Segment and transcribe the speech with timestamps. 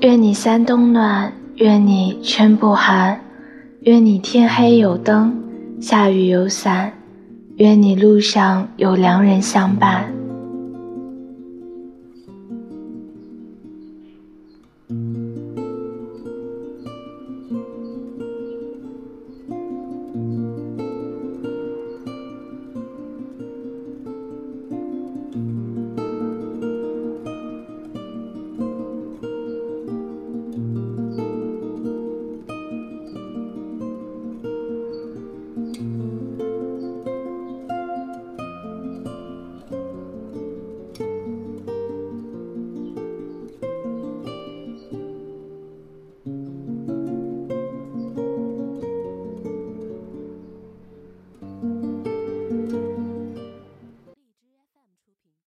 [0.00, 3.20] 愿你三冬暖愿你春不寒。
[3.82, 5.32] 愿你天黑有灯
[5.80, 6.92] 下雨有伞。
[7.56, 10.21] 愿你路上有良人相伴。